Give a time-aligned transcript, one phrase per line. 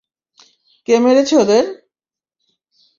[0.87, 1.65] কে মেরেছে ওদের?